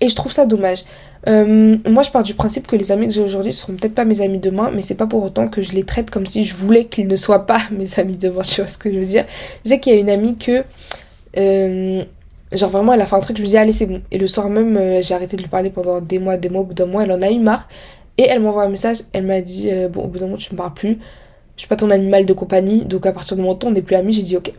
Et 0.00 0.08
je 0.08 0.17
trouve 0.17 0.32
ça 0.32 0.47
dommage. 0.47 0.85
Euh, 1.26 1.76
moi, 1.88 2.02
je 2.02 2.11
pars 2.11 2.23
du 2.23 2.35
principe 2.35 2.67
que 2.67 2.76
les 2.76 2.93
amis 2.93 3.06
que 3.08 3.12
j'ai 3.12 3.23
aujourd'hui 3.23 3.52
seront 3.52 3.75
peut-être 3.75 3.94
pas 3.94 4.05
mes 4.05 4.20
amis 4.20 4.38
demain, 4.38 4.70
mais 4.75 4.82
c'est 4.82 4.97
pas 4.97 5.06
pour 5.06 5.23
autant 5.23 5.49
que 5.49 5.62
je 5.62 5.73
les 5.73 5.85
traite 5.85 6.11
comme 6.11 6.26
si 6.26 6.44
je 6.44 6.55
voulais 6.55 6.85
qu'ils 6.85 7.08
ne 7.08 7.17
soient 7.17 7.47
pas 7.47 7.58
mes 7.73 7.99
amis 7.99 8.17
demain. 8.17 8.43
Tu 8.43 8.61
vois 8.61 8.69
ce 8.69 8.79
que 8.79 8.90
je 8.93 8.99
veux 8.99 9.06
dire? 9.06 9.25
Je 9.64 9.70
sais 9.70 9.81
qu'il 9.81 9.94
y 9.94 9.97
a 9.97 10.00
une 10.00 10.11
amie 10.11 10.37
que 10.37 10.64
euh, 11.37 12.05
Genre 12.55 12.71
vraiment, 12.71 12.93
elle 12.93 13.01
a 13.01 13.06
fait 13.06 13.17
un 13.17 13.21
truc, 13.21 13.37
je 13.37 13.43
me 13.43 13.47
dis, 13.47 13.56
allez, 13.56 13.73
c'est 13.73 13.87
bon. 13.87 14.03
Et 14.11 14.19
le 14.19 14.27
soir 14.27 14.49
même, 14.49 14.77
euh, 14.77 15.03
j'ai 15.03 15.15
arrêté 15.15 15.37
de 15.37 15.43
lui 15.43 15.49
parler 15.49 15.71
pendant 15.71 16.01
des 16.01 16.19
mois, 16.19 16.37
des 16.37 16.49
mois, 16.49 16.62
au 16.62 16.65
bout 16.65 16.75
d'un 16.75 16.87
mois, 16.87 17.05
elle 17.05 17.12
en 17.12 17.23
a 17.23 17.31
eu 17.31 17.39
marre. 17.39 17.69
Et 18.17 18.23
elle 18.29 18.41
m'envoie 18.41 18.65
un 18.65 18.69
message, 18.69 18.99
elle 19.12 19.25
m'a 19.25 19.41
dit, 19.41 19.71
euh, 19.73 19.89
bon, 19.89 20.03
au 20.05 20.09
bout 20.09 20.19
d'un 20.19 20.27
moment, 20.27 20.37
tu 20.37 20.53
me 20.53 20.59
parles 20.59 20.75
plus 20.75 20.99
je 21.56 21.61
suis 21.62 21.69
pas 21.69 21.77
ton 21.77 21.91
animal 21.91 22.27
de 22.27 22.33
compagnie, 22.33 22.85
donc 22.85 23.06
à 23.06 23.12
partir 23.12 23.37
de 23.37 23.43
mon 23.43 23.55
temps 23.55 23.69
on 23.69 23.73
n'est 23.73 23.83
plus 23.83 23.95
amis, 23.95 24.12
j'ai 24.12 24.23
dit 24.23 24.37
ok. 24.37 24.53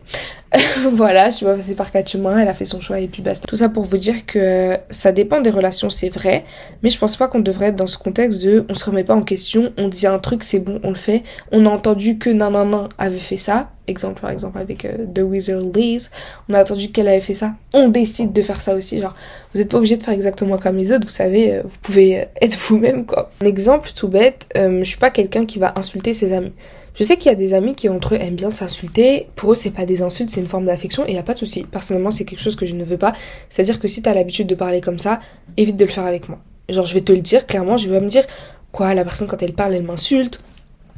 voilà, 0.90 1.30
je 1.30 1.36
suis 1.36 1.46
pas 1.46 1.54
passée 1.54 1.74
par 1.74 1.90
quatre 1.90 2.08
chemins, 2.08 2.38
elle 2.38 2.48
a 2.48 2.54
fait 2.54 2.64
son 2.64 2.80
choix 2.80 3.00
et 3.00 3.08
puis 3.08 3.22
basta. 3.22 3.46
Tout 3.46 3.56
ça 3.56 3.68
pour 3.68 3.84
vous 3.84 3.98
dire 3.98 4.26
que 4.26 4.76
ça 4.90 5.12
dépend 5.12 5.40
des 5.40 5.50
relations, 5.50 5.90
c'est 5.90 6.08
vrai, 6.08 6.44
mais 6.82 6.90
je 6.90 6.98
pense 6.98 7.16
pas 7.16 7.28
qu'on 7.28 7.40
devrait 7.40 7.66
être 7.66 7.76
dans 7.76 7.86
ce 7.86 7.98
contexte 7.98 8.42
de 8.42 8.64
on 8.68 8.74
se 8.74 8.84
remet 8.84 9.04
pas 9.04 9.14
en 9.14 9.22
question, 9.22 9.72
on 9.76 9.88
dit 9.88 10.06
un 10.06 10.18
truc, 10.18 10.44
c'est 10.44 10.60
bon, 10.60 10.80
on 10.84 10.90
le 10.90 10.94
fait. 10.94 11.22
On 11.50 11.66
a 11.66 11.70
entendu 11.70 12.18
que 12.18 12.30
nanana 12.30 12.88
avait 12.98 13.18
fait 13.18 13.36
ça, 13.36 13.70
exemple 13.88 14.20
par 14.20 14.30
exemple 14.30 14.58
avec 14.58 14.84
euh, 14.84 15.06
The 15.12 15.20
Wizard 15.20 15.62
Liz, 15.74 16.10
on 16.48 16.54
a 16.54 16.62
entendu 16.62 16.90
qu'elle 16.90 17.08
avait 17.08 17.20
fait 17.20 17.34
ça, 17.34 17.54
on 17.74 17.88
décide 17.88 18.32
de 18.32 18.42
faire 18.42 18.60
ça 18.60 18.74
aussi, 18.74 19.00
genre 19.00 19.14
vous 19.52 19.60
êtes 19.60 19.68
pas 19.68 19.78
obligé 19.78 19.96
de 19.96 20.02
faire 20.02 20.14
exactement 20.14 20.58
comme 20.58 20.76
les 20.76 20.92
autres, 20.92 21.04
vous 21.04 21.10
savez, 21.10 21.54
euh, 21.54 21.62
vous 21.64 21.78
pouvez 21.82 22.28
être 22.40 22.58
vous-même 22.68 23.04
quoi. 23.04 23.30
Un 23.42 23.46
exemple 23.46 23.90
tout 23.94 24.08
bête, 24.08 24.46
euh, 24.56 24.78
je 24.78 24.88
suis 24.88 24.98
pas 24.98 25.10
quelqu'un 25.10 25.44
qui 25.44 25.58
va 25.58 25.72
insulter 25.76 26.14
ses 26.14 26.32
amis. 26.32 26.52
Je 26.96 27.02
sais 27.02 27.16
qu'il 27.18 27.30
y 27.30 27.32
a 27.32 27.36
des 27.36 27.52
amis 27.52 27.74
qui 27.74 27.90
entre 27.90 28.14
eux 28.14 28.18
aiment 28.18 28.36
bien 28.36 28.50
s'insulter. 28.50 29.28
Pour 29.36 29.52
eux, 29.52 29.54
c'est 29.54 29.70
pas 29.70 29.84
des 29.84 30.00
insultes, 30.00 30.30
c'est 30.36 30.42
une 30.42 30.48
forme 30.48 30.66
d'affection 30.66 31.06
et 31.06 31.14
y 31.14 31.18
a 31.18 31.22
pas 31.22 31.32
de 31.32 31.38
souci. 31.38 31.64
Personnellement, 31.64 32.10
c'est 32.10 32.26
quelque 32.26 32.40
chose 32.40 32.56
que 32.56 32.66
je 32.66 32.74
ne 32.74 32.84
veux 32.84 32.98
pas. 32.98 33.14
C'est-à-dire 33.48 33.80
que 33.80 33.88
si 33.88 34.02
t'as 34.02 34.12
l'habitude 34.12 34.46
de 34.46 34.54
parler 34.54 34.82
comme 34.82 34.98
ça, 34.98 35.18
évite 35.56 35.78
de 35.78 35.84
le 35.86 35.90
faire 35.90 36.04
avec 36.04 36.28
moi. 36.28 36.38
Genre, 36.68 36.84
je 36.84 36.92
vais 36.92 37.00
te 37.00 37.12
le 37.12 37.20
dire 37.22 37.46
clairement, 37.46 37.78
je 37.78 37.88
vais 37.88 38.00
me 38.00 38.08
dire 38.08 38.24
quoi, 38.70 38.92
la 38.92 39.02
personne 39.02 39.28
quand 39.28 39.42
elle 39.42 39.54
parle, 39.54 39.74
elle 39.74 39.84
m'insulte. 39.84 40.40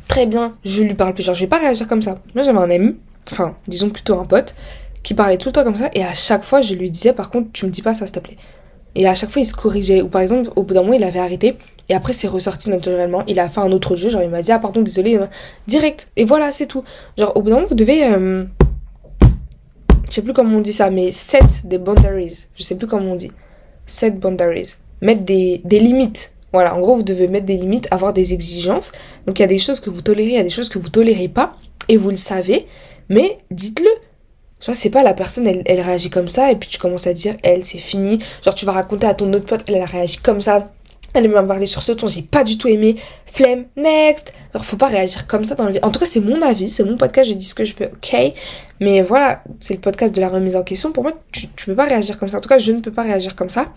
Très 0.08 0.26
bien, 0.26 0.56
je 0.64 0.82
lui 0.82 0.94
parle 0.94 1.14
plus. 1.14 1.22
Genre, 1.22 1.36
je 1.36 1.40
vais 1.40 1.46
pas 1.46 1.58
réagir 1.58 1.86
comme 1.86 2.02
ça. 2.02 2.20
Moi, 2.34 2.42
j'avais 2.42 2.58
un 2.58 2.70
ami, 2.70 2.96
enfin, 3.30 3.54
disons 3.68 3.90
plutôt 3.90 4.18
un 4.18 4.24
pote, 4.24 4.56
qui 5.04 5.14
parlait 5.14 5.38
tout 5.38 5.50
le 5.50 5.52
temps 5.52 5.62
comme 5.62 5.76
ça 5.76 5.88
et 5.94 6.02
à 6.02 6.14
chaque 6.14 6.42
fois, 6.42 6.60
je 6.60 6.74
lui 6.74 6.90
disais 6.90 7.12
par 7.12 7.30
contre, 7.30 7.50
tu 7.52 7.64
me 7.64 7.70
dis 7.70 7.82
pas 7.82 7.94
ça, 7.94 8.06
s'il 8.06 8.14
te 8.16 8.20
plaît. 8.20 8.38
Et 8.96 9.06
à 9.06 9.14
chaque 9.14 9.30
fois, 9.30 9.40
il 9.40 9.46
se 9.46 9.54
corrigeait. 9.54 10.02
Ou 10.02 10.08
par 10.08 10.22
exemple, 10.22 10.50
au 10.56 10.64
bout 10.64 10.74
d'un 10.74 10.82
moment, 10.82 10.94
il 10.94 11.04
avait 11.04 11.20
arrêté. 11.20 11.56
Et 11.88 11.94
après, 11.94 12.12
c'est 12.12 12.26
ressorti 12.26 12.70
naturellement. 12.70 13.22
Il 13.28 13.38
a 13.38 13.48
fait 13.48 13.60
un 13.60 13.70
autre 13.70 13.94
jeu. 13.94 14.10
Genre, 14.10 14.22
il 14.22 14.30
m'a 14.30 14.42
dit, 14.42 14.50
ah, 14.50 14.58
pardon, 14.58 14.82
désolé. 14.82 15.16
Euh, 15.16 15.26
direct. 15.68 16.10
Et 16.16 16.24
voilà, 16.24 16.50
c'est 16.50 16.66
tout. 16.66 16.82
Genre, 17.16 17.30
au 17.36 17.42
bout 17.42 17.50
d'un 17.50 17.56
moment, 17.56 17.68
vous 17.68 17.76
devez. 17.76 18.04
Euh... 18.04 18.44
Je 20.08 20.14
sais 20.14 20.22
plus 20.22 20.32
comment 20.32 20.56
on 20.56 20.60
dit 20.60 20.72
ça, 20.72 20.90
mais 20.90 21.12
set 21.12 21.66
des 21.66 21.78
boundaries. 21.78 22.46
Je 22.56 22.62
sais 22.62 22.76
plus 22.76 22.86
comment 22.86 23.12
on 23.12 23.16
dit. 23.16 23.30
Set 23.86 24.18
boundaries. 24.18 24.74
Mettre 25.00 25.22
des, 25.22 25.60
des 25.64 25.80
limites. 25.80 26.32
Voilà, 26.52 26.74
en 26.74 26.80
gros, 26.80 26.96
vous 26.96 27.02
devez 27.02 27.28
mettre 27.28 27.46
des 27.46 27.56
limites, 27.56 27.88
avoir 27.90 28.12
des 28.12 28.32
exigences. 28.32 28.92
Donc, 29.26 29.38
il 29.38 29.42
y 29.42 29.44
a 29.44 29.48
des 29.48 29.58
choses 29.58 29.80
que 29.80 29.90
vous 29.90 30.00
tolérez, 30.00 30.30
il 30.30 30.36
y 30.36 30.38
a 30.38 30.42
des 30.42 30.50
choses 30.50 30.70
que 30.70 30.78
vous 30.78 30.88
tolérez 30.88 31.28
pas. 31.28 31.56
Et 31.88 31.96
vous 31.96 32.10
le 32.10 32.16
savez. 32.16 32.66
Mais 33.08 33.38
dites-le. 33.50 33.90
Genre, 34.64 34.74
c'est 34.74 34.90
pas 34.90 35.02
la 35.02 35.14
personne, 35.14 35.46
elle, 35.46 35.62
elle 35.66 35.80
réagit 35.80 36.10
comme 36.10 36.28
ça, 36.28 36.50
et 36.50 36.56
puis 36.56 36.68
tu 36.68 36.78
commences 36.78 37.06
à 37.06 37.12
dire, 37.12 37.36
elle, 37.44 37.64
c'est 37.64 37.78
fini. 37.78 38.18
Genre, 38.44 38.54
tu 38.54 38.66
vas 38.66 38.72
raconter 38.72 39.06
à 39.06 39.14
ton 39.14 39.32
autre 39.32 39.46
pote, 39.46 39.62
elle, 39.68 39.76
elle 39.76 39.84
réagit 39.84 40.18
comme 40.18 40.40
ça. 40.40 40.72
Elle 41.14 41.28
m'a 41.30 41.42
parlé 41.42 41.66
sur 41.66 41.82
ce 41.82 41.92
ton, 41.92 42.06
j'ai 42.06 42.22
pas 42.22 42.44
du 42.44 42.58
tout 42.58 42.68
aimé. 42.68 42.96
Flemme, 43.26 43.64
next. 43.76 44.32
Alors, 44.52 44.64
faut 44.64 44.76
pas 44.76 44.88
réagir 44.88 45.26
comme 45.26 45.44
ça 45.44 45.54
dans 45.54 45.66
vie. 45.66 45.78
En 45.82 45.90
tout 45.90 46.00
cas, 46.00 46.06
c'est 46.06 46.20
mon 46.20 46.42
avis, 46.42 46.70
c'est 46.70 46.84
mon 46.84 46.96
podcast, 46.96 47.28
j'ai 47.28 47.34
dit 47.34 47.44
ce 47.44 47.54
que 47.54 47.64
je 47.64 47.74
veux, 47.76 47.86
ok. 47.86 48.34
Mais 48.80 49.02
voilà, 49.02 49.42
c'est 49.60 49.74
le 49.74 49.80
podcast 49.80 50.14
de 50.14 50.20
la 50.20 50.28
remise 50.28 50.54
en 50.54 50.62
question. 50.62 50.92
Pour 50.92 51.02
moi, 51.02 51.12
tu, 51.32 51.48
tu 51.48 51.66
peux 51.66 51.74
pas 51.74 51.86
réagir 51.86 52.18
comme 52.18 52.28
ça. 52.28 52.38
En 52.38 52.40
tout 52.40 52.48
cas, 52.48 52.58
je 52.58 52.72
ne 52.72 52.80
peux 52.80 52.92
pas 52.92 53.02
réagir 53.02 53.34
comme 53.34 53.50
ça 53.50 53.72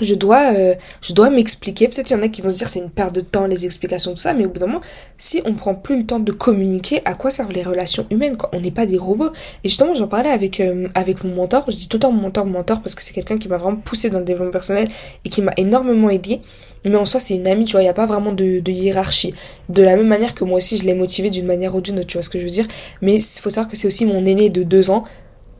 je 0.00 0.14
dois 0.14 0.52
euh, 0.54 0.74
je 1.00 1.12
dois 1.12 1.30
m'expliquer. 1.30 1.88
Peut-être 1.88 2.10
il 2.10 2.14
y 2.14 2.16
en 2.16 2.22
a 2.22 2.28
qui 2.28 2.42
vont 2.42 2.50
se 2.50 2.58
dire 2.58 2.68
c'est 2.68 2.80
une 2.80 2.90
perte 2.90 3.14
de 3.14 3.20
temps 3.20 3.46
les 3.46 3.64
explications 3.64 4.12
tout 4.12 4.18
ça 4.18 4.34
mais 4.34 4.44
au 4.44 4.50
bout 4.50 4.58
d'un 4.58 4.66
moment 4.66 4.82
si 5.18 5.40
on 5.44 5.54
prend 5.54 5.74
plus 5.74 5.98
le 5.98 6.06
temps 6.06 6.18
de 6.20 6.32
communiquer 6.32 7.00
à 7.04 7.14
quoi 7.14 7.30
servent 7.30 7.52
les 7.52 7.62
relations 7.62 8.06
humaines 8.10 8.36
quoi? 8.36 8.50
On 8.52 8.60
n'est 8.60 8.70
pas 8.70 8.86
des 8.86 8.98
robots. 8.98 9.30
Et 9.64 9.68
justement 9.68 9.94
j'en 9.94 10.08
parlais 10.08 10.30
avec 10.30 10.60
euh, 10.60 10.88
avec 10.94 11.24
mon 11.24 11.34
mentor. 11.34 11.64
Je 11.68 11.74
dis 11.74 11.88
tout 11.88 11.96
le 11.96 12.00
temps 12.02 12.12
mon 12.12 12.22
mentor 12.22 12.46
mon 12.46 12.52
mentor 12.52 12.80
parce 12.82 12.94
que 12.94 13.02
c'est 13.02 13.14
quelqu'un 13.14 13.38
qui 13.38 13.48
m'a 13.48 13.56
vraiment 13.56 13.76
poussé 13.76 14.10
dans 14.10 14.18
le 14.18 14.24
développement 14.24 14.52
personnel 14.52 14.88
et 15.24 15.28
qui 15.28 15.42
m'a 15.42 15.52
énormément 15.56 16.10
aidé. 16.10 16.40
Mais 16.84 16.96
en 16.96 17.04
soi 17.04 17.18
c'est 17.18 17.34
une 17.34 17.48
amie 17.48 17.64
tu 17.64 17.72
vois. 17.72 17.82
Il 17.82 17.86
y 17.86 17.88
a 17.88 17.94
pas 17.94 18.06
vraiment 18.06 18.32
de, 18.32 18.60
de 18.60 18.72
hiérarchie. 18.72 19.34
De 19.68 19.82
la 19.82 19.96
même 19.96 20.06
manière 20.06 20.34
que 20.34 20.44
moi 20.44 20.58
aussi 20.58 20.78
je 20.78 20.84
l'ai 20.84 20.94
motivé 20.94 21.30
d'une 21.30 21.46
manière 21.46 21.74
ou 21.74 21.80
d'une 21.80 21.98
autre 21.98 22.06
tu 22.06 22.18
vois 22.18 22.22
ce 22.22 22.30
que 22.30 22.38
je 22.38 22.44
veux 22.44 22.50
dire? 22.50 22.66
Mais 23.02 23.16
il 23.16 23.40
faut 23.40 23.50
savoir 23.50 23.68
que 23.68 23.76
c'est 23.76 23.88
aussi 23.88 24.04
mon 24.04 24.24
aîné 24.24 24.50
de 24.50 24.62
deux 24.62 24.90
ans. 24.90 25.04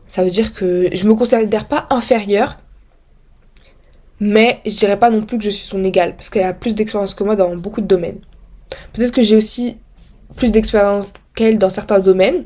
Ça 0.06 0.22
veut 0.22 0.30
dire 0.30 0.54
que 0.54 0.88
je 0.92 1.04
me 1.06 1.14
considère 1.14 1.66
pas 1.66 1.86
inférieure 1.90 2.58
mais 4.20 4.60
je 4.64 4.76
dirais 4.76 4.98
pas 4.98 5.10
non 5.10 5.22
plus 5.22 5.38
que 5.38 5.44
je 5.44 5.50
suis 5.50 5.66
son 5.66 5.84
égale, 5.84 6.16
parce 6.16 6.30
qu'elle 6.30 6.44
a 6.44 6.52
plus 6.52 6.74
d'expérience 6.74 7.14
que 7.14 7.24
moi 7.24 7.36
dans 7.36 7.54
beaucoup 7.56 7.80
de 7.80 7.86
domaines. 7.86 8.18
Peut-être 8.92 9.12
que 9.12 9.22
j'ai 9.22 9.36
aussi 9.36 9.78
plus 10.36 10.52
d'expérience 10.52 11.12
qu'elle 11.34 11.58
dans 11.58 11.70
certains 11.70 12.00
domaines, 12.00 12.44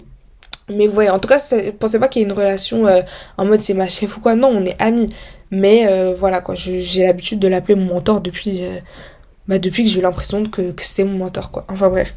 mais 0.69 0.87
voyez, 0.87 1.11
en 1.11 1.19
tout 1.19 1.29
cas, 1.29 1.41
pensez 1.79 1.99
pas 1.99 2.09
qu'il 2.09 2.23
y 2.23 2.25
ait 2.25 2.29
une 2.29 2.35
relation 2.35 2.87
euh, 2.87 3.03
en 3.37 3.45
mode 3.45 3.63
c'est 3.63 3.75
ma 3.75 3.89
chef 3.89 4.17
ou 4.17 4.21
quoi? 4.21 4.35
Non, 4.35 4.49
on 4.49 4.65
est 4.65 4.77
amis. 4.79 5.09
Mais 5.51 5.89
euh, 5.89 6.15
voilà 6.17 6.41
quoi, 6.41 6.55
j'ai 6.55 7.03
l'habitude 7.03 7.41
de 7.41 7.49
l'appeler 7.49 7.75
mon 7.75 7.95
mentor 7.95 8.21
depuis, 8.21 8.65
euh, 8.65 8.79
bah, 9.49 9.59
depuis 9.59 9.83
que 9.83 9.91
j'ai 9.91 9.99
eu 9.99 10.03
l'impression 10.03 10.45
que, 10.45 10.71
que 10.71 10.85
c'était 10.85 11.03
mon 11.03 11.19
mentor 11.19 11.51
quoi. 11.51 11.65
Enfin 11.69 11.89
bref. 11.89 12.17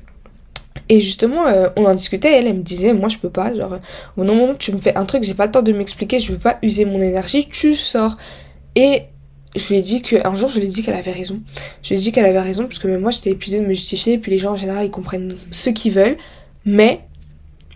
Et 0.90 1.02
justement, 1.02 1.46
on 1.78 1.86
en 1.86 1.94
discutait, 1.94 2.34
elle, 2.34 2.48
elle 2.48 2.58
me 2.58 2.62
disait, 2.62 2.94
moi 2.94 3.08
je 3.08 3.18
peux 3.18 3.30
pas, 3.30 3.56
genre, 3.56 3.78
au 4.18 4.24
moment 4.24 4.50
où 4.50 4.54
tu 4.56 4.74
me 4.74 4.80
fais 4.80 4.96
un 4.98 5.06
truc, 5.06 5.24
j'ai 5.24 5.34
pas 5.34 5.46
le 5.46 5.52
temps 5.52 5.62
de 5.62 5.72
m'expliquer, 5.72 6.20
je 6.20 6.34
veux 6.34 6.40
pas 6.40 6.58
user 6.62 6.84
mon 6.86 7.00
énergie, 7.00 7.48
tu 7.48 7.74
sors. 7.74 8.18
Et 8.76 9.04
je 9.56 9.68
lui 9.68 9.78
ai 9.78 9.82
dit 9.82 10.02
que 10.02 10.28
un 10.28 10.36
jour 10.36 10.50
je 10.50 10.60
lui 10.60 10.66
ai 10.66 10.70
dit 10.70 10.84
qu'elle 10.84 10.96
avait 10.96 11.12
raison. 11.12 11.40
Je 11.84 11.90
lui 11.90 11.96
ai 11.96 12.00
dit 12.00 12.12
qu'elle 12.12 12.26
avait 12.26 12.42
raison 12.42 12.64
parce 12.64 12.80
que 12.80 12.88
même 12.88 13.02
moi 13.02 13.12
j'étais 13.12 13.32
épuisée 13.32 13.60
de 13.60 13.66
me 13.66 13.74
justifier 13.74 14.14
et 14.14 14.18
puis 14.18 14.32
les 14.32 14.38
gens 14.38 14.54
en 14.54 14.56
général 14.56 14.86
ils 14.86 14.92
comprennent 14.92 15.36
ce 15.52 15.70
qu'ils 15.70 15.92
veulent. 15.92 16.18
Mais 16.66 17.02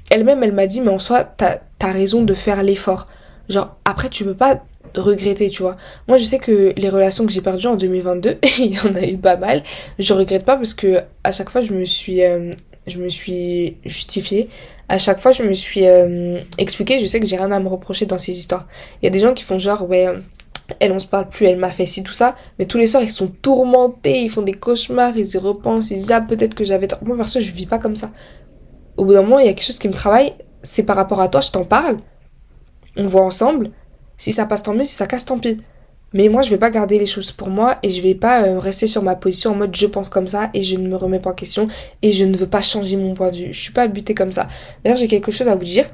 elle-même 0.10 0.43
elle 0.43 0.53
m'a 0.53 0.67
dit 0.67 0.81
mais 0.81 0.89
en 0.89 1.00
soi 1.00 1.24
t'as 1.24 1.60
as 1.79 1.91
raison 1.91 2.24
de 2.24 2.34
faire 2.34 2.63
l'effort. 2.63 3.05
Genre 3.50 3.77
après 3.86 4.10
tu 4.10 4.24
peux 4.24 4.34
pas 4.34 4.63
regretter 4.96 5.50
tu 5.50 5.62
vois. 5.62 5.77
Moi 6.07 6.17
je 6.17 6.24
sais 6.24 6.39
que 6.39 6.74
les 6.75 6.89
relations 6.89 7.25
que 7.25 7.31
j'ai 7.31 7.41
perdues 7.41 7.67
en 7.67 7.75
2022 7.75 8.39
il 8.60 8.75
y 8.75 8.79
en 8.79 8.96
a 8.96 9.05
eu 9.05 9.17
pas 9.17 9.38
mal. 9.38 9.63
Je 10.00 10.13
regrette 10.13 10.46
pas 10.46 10.57
parce 10.57 10.74
que 10.74 11.01
à 11.24 11.31
chaque 11.31 11.50
fois 11.50 11.62
je 11.62 11.74
me 11.74 11.86
suis 11.86 12.24
euh, 12.24 12.50
je 12.88 13.00
me 13.00 13.10
suis 13.10 13.77
justifiée. 13.86 14.50
À 14.89 14.98
chaque 14.98 15.19
fois 15.19 15.31
je 15.31 15.43
me 15.43 15.53
suis 15.53 15.86
euh, 15.86 16.39
expliquée. 16.57 17.00
Je 17.00 17.05
sais 17.05 17.19
que 17.19 17.27
j'ai 17.27 17.38
rien 17.38 17.51
à 17.51 17.60
me 17.60 17.67
reprocher 17.67 18.07
dans 18.07 18.17
ces 18.17 18.31
histoires. 18.31 18.67
Il 19.01 19.05
y 19.05 19.07
a 19.07 19.12
des 19.12 19.19
gens 19.19 19.36
qui 19.36 19.43
font 19.43 19.60
genre 19.60 19.88
ouais 19.88 20.07
elle 20.80 20.92
on 20.92 21.00
se 21.00 21.08
parle 21.08 21.30
plus, 21.30 21.46
elle 21.46 21.58
m'a 21.58 21.70
fait 21.70 21.86
ci, 21.86 22.04
tout 22.04 22.14
ça, 22.14 22.36
mais 22.60 22.66
tous 22.66 22.78
les 22.78 22.88
soirs 22.88 23.04
ils 23.04 23.12
sont 23.12 23.28
tourmentés, 23.28 24.22
ils 24.24 24.30
font 24.30 24.42
des 24.42 24.54
cauchemars, 24.54 25.18
ils 25.18 25.34
y 25.34 25.38
repensent, 25.38 25.92
ils 25.92 25.98
disent 25.98 26.12
ah 26.12 26.22
peut-être 26.22 26.56
que 26.56 26.66
j'avais... 26.66 26.88
Moi 27.04 27.16
perso 27.18 27.40
je 27.40 27.52
vis 27.52 27.66
pas 27.66 27.80
comme 27.80 27.96
ça. 27.96 28.12
Au 28.98 29.06
bout 29.06 29.14
d'un 29.14 29.22
moment 29.22 29.40
il 29.40 29.46
y 29.46 29.50
a 29.50 29.54
quelque 29.54 29.66
chose 29.66 29.80
qui 29.80 29.88
me 29.88 29.94
travaille, 29.94 30.34
c'est 30.64 30.84
par 30.84 30.96
rapport 30.96 31.22
à 31.22 31.30
toi, 31.30 31.42
je 31.42 31.52
t'en 31.52 31.66
parle, 31.66 31.98
on 32.96 33.08
voit 33.08 33.24
ensemble, 33.24 33.72
si 34.18 34.32
ça 34.32 34.46
passe 34.46 34.64
tant 34.64 34.74
mieux, 34.74 34.86
si 34.86 34.96
ça 34.96 35.08
casse 35.08 35.26
tant 35.26 35.40
pis. 35.40 35.58
Mais 36.14 36.30
moi 36.30 36.42
je 36.42 36.50
vais 36.50 36.58
pas 36.58 36.70
garder 36.70 36.98
les 37.00 37.06
choses 37.06 37.32
pour 37.32 37.50
moi 37.50 37.78
et 37.84 37.90
je 37.90 38.02
vais 38.02 38.16
pas 38.16 38.44
euh, 38.44 38.60
rester 38.60 38.88
sur 38.88 39.04
ma 39.04 39.16
position 39.16 39.52
en 39.52 39.56
mode 39.56 39.76
je 39.76 39.88
pense 39.88 40.08
comme 40.08 40.28
ça 40.28 40.50
et 40.54 40.64
je 40.64 40.78
ne 40.78 40.88
me 40.88 40.96
remets 40.96 41.20
pas 41.20 41.32
en 41.32 41.34
question 41.34 41.68
et 42.02 42.14
je 42.14 42.24
ne 42.24 42.36
veux 42.36 42.48
pas 42.48 42.62
changer 42.62 42.96
mon 42.96 43.14
point 43.14 43.30
de 43.30 43.36
vue. 43.36 43.54
Je 43.54 43.60
suis 43.60 43.74
pas 43.74 43.88
butée 43.88 44.16
comme 44.16 44.32
ça. 44.32 44.48
D'ailleurs 44.84 44.98
j'ai 44.98 45.08
quelque 45.08 45.32
chose 45.32 45.48
à 45.48 45.56
vous 45.56 45.66
dire. 45.66 45.86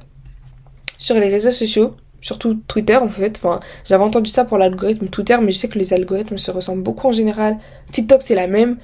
Sur 0.99 1.15
les 1.15 1.27
réseaux 1.27 1.51
sociaux, 1.51 1.95
surtout 2.23 2.55
Twitter 2.67 2.95
en 2.95 3.07
fait. 3.07 3.39
J'avais 3.87 4.03
entendu 4.03 4.31
ça 4.31 4.45
pour 4.45 4.57
l'algorithme 4.57 5.07
Twitter, 5.07 5.37
mais 5.41 5.51
je 5.51 5.57
sais 5.57 5.67
que 5.67 5.77
les 5.77 5.93
algorithmes 5.93 6.37
se 6.37 6.49
ressemblent 6.49 6.81
beaucoup 6.81 7.07
en 7.07 7.11
général. 7.11 7.57
TikTok 7.91 8.21
c'est 8.23 8.35
la 8.35 8.47
même. 8.47 8.77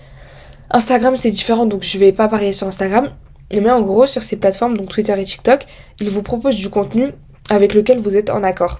Instagram 0.69 1.15
c'est 1.17 1.31
différent, 1.31 1.65
donc 1.65 1.81
je 1.81 1.97
vais 1.97 2.11
pas 2.11 2.27
parier 2.27 2.53
sur 2.53 2.67
Instagram. 2.67 3.09
Mais 3.51 3.71
en 3.71 3.81
gros, 3.81 4.05
sur 4.05 4.21
ces 4.21 4.37
plateformes, 4.37 4.77
donc 4.77 4.89
Twitter 4.89 5.19
et 5.19 5.23
TikTok, 5.23 5.65
ils 5.99 6.09
vous 6.09 6.21
proposent 6.21 6.57
du 6.57 6.69
contenu 6.69 7.13
avec 7.49 7.73
lequel 7.73 7.97
vous 7.97 8.15
êtes 8.15 8.29
en 8.29 8.43
accord. 8.43 8.79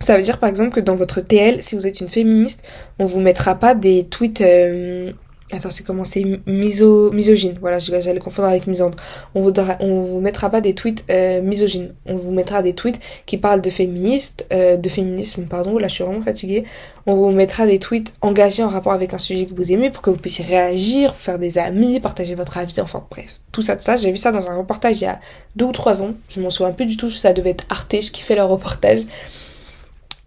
Ça 0.00 0.16
veut 0.16 0.22
dire 0.22 0.38
par 0.38 0.48
exemple 0.48 0.72
que 0.72 0.80
dans 0.80 0.96
votre 0.96 1.20
TL, 1.20 1.62
si 1.62 1.76
vous 1.76 1.86
êtes 1.86 2.00
une 2.00 2.08
féministe, 2.08 2.64
on 2.98 3.04
vous 3.04 3.20
mettra 3.20 3.54
pas 3.54 3.76
des 3.76 4.06
tweets 4.08 4.40
euh, 4.40 5.12
Attends, 5.52 5.70
c'est 5.70 5.84
comment 5.84 6.04
C'est 6.04 6.24
miso, 6.46 7.12
misogyne. 7.12 7.56
Voilà, 7.60 7.78
j'allais 7.78 8.18
confondre 8.18 8.48
avec 8.48 8.66
misandre. 8.66 8.96
On 9.34 9.42
vous, 9.42 9.52
on 9.80 10.00
vous 10.00 10.20
mettra 10.20 10.48
pas 10.48 10.62
des 10.62 10.74
tweets 10.74 11.04
euh, 11.10 11.42
misogynes. 11.42 11.94
On 12.06 12.16
vous 12.16 12.30
mettra 12.30 12.62
des 12.62 12.72
tweets 12.72 12.98
qui 13.26 13.36
parlent 13.36 13.60
de 13.60 13.68
féministes, 13.68 14.46
euh, 14.52 14.78
de 14.78 14.88
féminisme, 14.88 15.44
pardon. 15.44 15.78
Là, 15.78 15.88
je 15.88 15.94
suis 15.94 16.04
vraiment 16.04 16.22
fatiguée. 16.22 16.64
On 17.06 17.16
vous 17.16 17.30
mettra 17.30 17.66
des 17.66 17.78
tweets 17.78 18.14
engagés 18.22 18.62
en 18.62 18.68
rapport 18.68 18.92
avec 18.92 19.12
un 19.12 19.18
sujet 19.18 19.44
que 19.44 19.54
vous 19.54 19.72
aimez 19.72 19.90
pour 19.90 20.02
que 20.02 20.10
vous 20.10 20.16
puissiez 20.16 20.44
réagir, 20.44 21.14
faire 21.14 21.38
des 21.38 21.58
amis, 21.58 22.00
partager 22.00 22.34
votre 22.34 22.56
avis. 22.56 22.80
Enfin, 22.80 23.04
bref, 23.10 23.40
tout 23.52 23.62
ça, 23.62 23.76
tout 23.76 23.82
ça. 23.82 23.96
J'ai 23.96 24.10
vu 24.10 24.16
ça 24.16 24.32
dans 24.32 24.48
un 24.48 24.56
reportage 24.56 25.00
il 25.02 25.04
y 25.04 25.08
a 25.08 25.20
deux 25.54 25.66
ou 25.66 25.72
trois 25.72 26.02
ans. 26.02 26.14
Je 26.30 26.40
m'en 26.40 26.48
souviens 26.48 26.72
plus 26.72 26.86
du 26.86 26.96
tout. 26.96 27.10
Ça 27.10 27.34
devait 27.34 27.50
être 27.50 27.66
Arte, 27.68 27.94
je 28.00 28.10
kiffais 28.10 28.34
leur 28.34 28.48
reportage. 28.48 29.00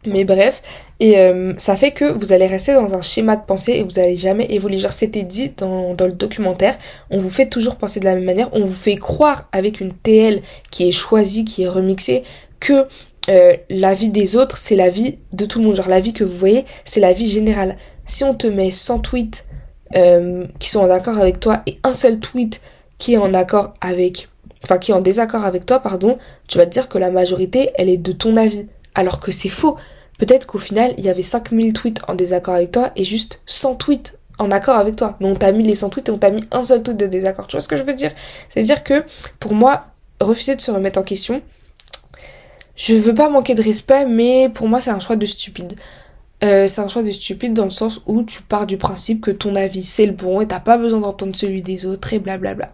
Mais 0.06 0.24
bref, 0.24 0.62
et 1.00 1.18
euh, 1.18 1.54
ça 1.58 1.76
fait 1.76 1.92
que 1.92 2.06
vous 2.06 2.32
allez 2.32 2.48
rester 2.48 2.74
dans 2.74 2.94
un 2.94 3.02
schéma 3.02 3.36
de 3.36 3.46
pensée 3.46 3.74
et 3.74 3.84
vous 3.84 4.00
allez 4.00 4.16
jamais 4.16 4.46
évoluer. 4.50 4.78
Genre 4.78 4.92
c'était 4.92 5.24
dit 5.24 5.54
dans, 5.58 5.96
le 6.00 6.12
documentaire, 6.12 6.78
on 7.10 7.20
vous 7.20 7.30
fait 7.30 7.48
toujours 7.48 7.76
penser 7.76 8.00
de 8.00 8.06
la 8.06 8.16
même 8.16 8.24
manière, 8.24 8.50
on 8.54 8.66
vous 8.66 8.74
fait 8.74 8.96
croire 8.96 9.50
avec 9.52 9.82
une 9.82 9.94
TL 9.94 10.42
qui 10.72 10.88
est 10.88 10.92
choisie, 10.92 11.44
qui 11.44 11.64
est 11.64 11.68
remixée, 11.68 12.24
que 12.60 12.88
euh, 13.30 13.54
la 13.70 13.94
vie 13.94 14.12
des 14.12 14.36
autres, 14.36 14.58
c'est 14.58 14.76
la 14.76 14.90
vie 14.90 15.20
de 15.34 15.46
tout 15.46 15.60
le 15.60 15.66
monde. 15.66 15.76
Genre 15.76 15.90
la 15.90 16.00
vie 16.00 16.14
que 16.14 16.24
vous 16.24 16.38
voyez, 16.38 16.66
c'est 16.86 17.00
la 17.00 17.12
vie 17.12 17.30
générale. 17.30 17.78
Si 18.06 18.24
on 18.24 18.34
te 18.34 18.48
met 18.48 18.72
100 18.72 19.00
tweets 19.00 19.48
euh, 19.96 20.46
qui 20.60 20.70
sont 20.70 20.80
en 20.80 20.90
accord 20.90 21.18
avec 21.18 21.40
toi 21.40 21.62
et 21.66 21.80
un 21.84 21.94
seul 21.94 22.20
tweet 22.20 22.62
qui 22.98 23.14
est 23.14 23.18
en 23.18 23.34
accord 23.34 23.74
avec... 23.82 24.30
Enfin, 24.64 24.80
qui 24.80 24.92
est 24.92 24.96
en 24.96 25.02
désaccord 25.02 25.46
avec 25.46 25.66
toi, 25.68 25.80
pardon, 25.80 26.18
tu 26.48 26.58
vas 26.58 26.66
te 26.66 26.72
dire 26.72 26.90
que 26.90 26.98
la 26.98 27.12
majorité, 27.12 27.72
elle 27.76 27.88
est 27.88 27.98
de 27.98 28.12
ton 28.12 28.36
avis. 28.36 28.68
Alors 28.96 29.20
que 29.20 29.32
c'est 29.32 29.50
faux. 29.50 29.78
Peut-être 30.18 30.48
qu'au 30.48 30.60
final, 30.60 30.94
il 30.98 31.06
y 31.06 31.10
avait 31.10 31.24
5000 31.24 31.74
tweets 31.74 32.02
en 32.08 32.16
désaccord 32.16 32.56
avec 32.56 32.72
toi 32.72 32.92
et 32.96 33.04
juste 33.04 33.42
100 33.48 33.76
tweets 33.76 34.18
en 34.38 34.52
accord 34.52 34.78
avec 34.78 34.96
toi. 34.96 35.18
Mais 35.20 35.28
on 35.28 35.36
t'a 35.36 35.52
mis 35.52 35.64
les 35.64 35.76
100 35.76 35.90
tweets 35.90 36.10
et 36.10 36.12
on 36.12 36.18
t'a 36.18 36.30
mis 36.30 36.44
un 36.52 36.64
seul 36.64 36.84
tweet 36.84 36.98
de 36.98 37.08
désaccord. 37.08 37.48
Tu 37.48 37.56
vois 37.56 37.62
ce 37.62 37.68
que 37.68 37.78
je 37.78 37.84
veux 37.84 37.94
dire? 37.94 38.12
C'est-à-dire 38.50 38.84
que, 38.84 39.04
pour 39.40 39.54
moi, 39.54 39.88
refuser 40.22 40.56
de 40.56 40.62
se 40.62 40.72
remettre 40.72 41.00
en 41.00 41.04
question, 41.04 41.42
je 42.76 42.96
veux 42.96 43.14
pas 43.14 43.30
manquer 43.30 43.56
de 43.56 43.62
respect, 43.62 44.06
mais 44.06 44.50
pour 44.50 44.68
moi, 44.68 44.82
c'est 44.82 44.90
un 44.90 45.00
choix 45.00 45.16
de 45.16 45.26
stupide. 45.26 45.76
Euh, 46.44 46.68
c'est 46.68 46.82
un 46.82 46.90
choix 46.90 47.02
de 47.02 47.12
stupide 47.12 47.54
dans 47.54 47.64
le 47.64 47.72
sens 47.72 48.02
où 48.06 48.24
tu 48.24 48.42
pars 48.42 48.68
du 48.68 48.78
principe 48.78 49.22
que 49.22 49.32
ton 49.32 49.56
avis 49.56 49.84
c'est 49.84 50.06
le 50.06 50.12
bon 50.12 50.42
et 50.42 50.48
t'as 50.48 50.60
pas 50.60 50.78
besoin 50.78 51.00
d'entendre 51.00 51.34
celui 51.34 51.62
des 51.62 51.86
autres 51.86 52.14
et 52.14 52.20
blablabla. 52.20 52.74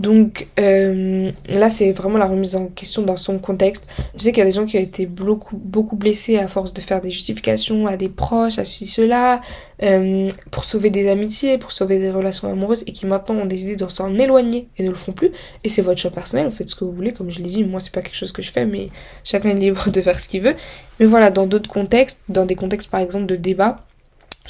Donc 0.00 0.48
euh, 0.58 1.30
là, 1.50 1.68
c'est 1.68 1.92
vraiment 1.92 2.16
la 2.16 2.24
remise 2.24 2.56
en 2.56 2.68
question 2.68 3.02
dans 3.02 3.18
son 3.18 3.38
contexte. 3.38 3.86
Je 4.16 4.22
sais 4.22 4.32
qu'il 4.32 4.38
y 4.38 4.46
a 4.46 4.46
des 4.46 4.52
gens 4.56 4.64
qui 4.64 4.78
ont 4.78 4.80
été 4.80 5.04
beaucoup, 5.04 5.58
beaucoup 5.58 5.94
blessés 5.94 6.38
à 6.38 6.48
force 6.48 6.72
de 6.72 6.80
faire 6.80 7.02
des 7.02 7.10
justifications 7.10 7.86
à 7.86 7.98
des 7.98 8.08
proches, 8.08 8.58
à 8.58 8.64
ceci, 8.64 8.86
cela, 8.86 9.42
euh, 9.82 10.26
pour 10.50 10.64
sauver 10.64 10.88
des 10.88 11.06
amitiés, 11.10 11.58
pour 11.58 11.70
sauver 11.70 11.98
des 11.98 12.10
relations 12.10 12.50
amoureuses, 12.50 12.82
et 12.86 12.92
qui 12.92 13.04
maintenant 13.04 13.34
ont 13.34 13.44
décidé 13.44 13.76
de 13.76 13.86
s'en 13.88 14.14
éloigner 14.14 14.68
et 14.78 14.84
ne 14.84 14.88
le 14.88 14.94
font 14.94 15.12
plus. 15.12 15.32
Et 15.64 15.68
c'est 15.68 15.82
votre 15.82 16.00
choix 16.00 16.10
personnel, 16.10 16.46
vous 16.46 16.56
faites 16.56 16.70
ce 16.70 16.76
que 16.76 16.84
vous 16.84 16.92
voulez, 16.92 17.12
comme 17.12 17.30
je 17.30 17.40
l'ai 17.40 17.50
dit, 17.50 17.64
moi 17.64 17.80
c'est 17.80 17.92
pas 17.92 18.00
quelque 18.00 18.16
chose 18.16 18.32
que 18.32 18.40
je 18.40 18.50
fais, 18.50 18.64
mais 18.64 18.88
chacun 19.22 19.50
est 19.50 19.54
libre 19.54 19.90
de 19.90 20.00
faire 20.00 20.18
ce 20.18 20.28
qu'il 20.28 20.40
veut. 20.40 20.54
Mais 20.98 21.04
voilà, 21.04 21.30
dans 21.30 21.46
d'autres 21.46 21.68
contextes, 21.68 22.22
dans 22.30 22.46
des 22.46 22.54
contextes 22.54 22.90
par 22.90 23.00
exemple 23.00 23.26
de 23.26 23.36
débat, 23.36 23.84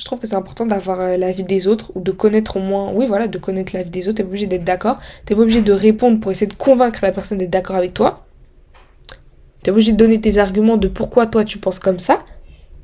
je 0.01 0.07
trouve 0.07 0.19
que 0.19 0.27
c'est 0.27 0.35
important 0.35 0.65
d'avoir 0.65 0.99
euh, 0.99 1.17
l'avis 1.19 1.45
des 1.45 1.69
autres 1.69 1.93
ou 1.95 2.01
de 2.01 2.11
connaître 2.11 2.57
au 2.57 2.61
moins, 2.61 2.91
oui 2.91 3.05
voilà, 3.05 3.29
de 3.29 3.37
connaître 3.37 3.75
l'avis 3.75 3.91
des 3.91 4.09
autres. 4.09 4.17
T'es 4.17 4.23
pas 4.23 4.31
obligé 4.31 4.47
d'être 4.47 4.65
d'accord. 4.65 4.99
T'es 5.27 5.35
pas 5.35 5.43
obligé 5.43 5.61
de 5.61 5.75
répondre 5.75 6.21
pour 6.21 6.31
essayer 6.31 6.47
de 6.47 6.55
convaincre 6.55 7.01
la 7.03 7.13
personne 7.13 7.37
d'être 7.37 7.51
d'accord 7.51 7.77
avec 7.77 7.93
toi. 7.93 8.27
T'es 9.63 9.71
obligé 9.71 9.93
de 9.93 9.99
donner 9.99 10.19
tes 10.19 10.39
arguments 10.39 10.79
de 10.79 10.89
pourquoi 10.89 11.27
toi 11.27 11.45
tu 11.45 11.59
penses 11.59 11.79
comme 11.79 11.99
ça. 11.99 12.25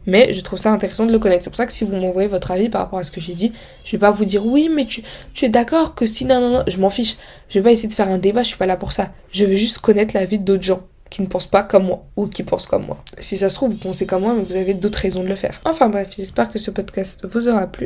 Mais 0.04 0.34
je 0.34 0.42
trouve 0.42 0.58
ça 0.58 0.70
intéressant 0.70 1.06
de 1.06 1.12
le 1.12 1.18
connaître. 1.18 1.42
C'est 1.42 1.48
pour 1.48 1.56
ça 1.56 1.64
que 1.64 1.72
si 1.72 1.84
vous 1.84 1.96
m'envoyez 1.96 2.28
votre 2.28 2.50
avis 2.50 2.68
par 2.68 2.82
rapport 2.82 2.98
à 2.98 3.02
ce 3.02 3.10
que 3.10 3.22
j'ai 3.22 3.32
dit, 3.32 3.54
je 3.86 3.92
vais 3.92 3.98
pas 3.98 4.10
vous 4.10 4.26
dire 4.26 4.44
oui, 4.44 4.68
mais 4.70 4.84
tu, 4.84 5.02
tu 5.32 5.46
es 5.46 5.48
d'accord 5.48 5.94
que 5.94 6.04
si 6.04 6.26
non, 6.26 6.38
non, 6.38 6.50
non, 6.50 6.64
je 6.66 6.78
m'en 6.78 6.90
fiche. 6.90 7.16
Je 7.48 7.58
vais 7.58 7.62
pas 7.62 7.72
essayer 7.72 7.88
de 7.88 7.94
faire 7.94 8.10
un 8.10 8.18
débat, 8.18 8.42
je 8.42 8.48
suis 8.48 8.58
pas 8.58 8.66
là 8.66 8.76
pour 8.76 8.92
ça. 8.92 9.08
Je 9.32 9.46
veux 9.46 9.56
juste 9.56 9.78
connaître 9.78 10.14
l'avis 10.14 10.38
d'autres 10.38 10.64
gens 10.64 10.82
qui 11.10 11.22
ne 11.22 11.26
pensent 11.26 11.46
pas 11.46 11.62
comme 11.62 11.84
moi 11.86 12.04
ou 12.16 12.26
qui 12.26 12.42
pensent 12.42 12.66
comme 12.66 12.86
moi. 12.86 12.98
Si 13.20 13.36
ça 13.36 13.48
se 13.48 13.54
trouve, 13.54 13.70
vous 13.70 13.78
pensez 13.78 14.06
comme 14.06 14.22
moi, 14.22 14.34
mais 14.34 14.42
vous 14.42 14.56
avez 14.56 14.74
d'autres 14.74 14.98
raisons 14.98 15.22
de 15.22 15.28
le 15.28 15.36
faire. 15.36 15.60
Enfin 15.64 15.88
bref, 15.88 16.12
j'espère 16.16 16.50
que 16.50 16.58
ce 16.58 16.70
podcast 16.70 17.24
vous 17.26 17.48
aura 17.48 17.66
plu. 17.66 17.84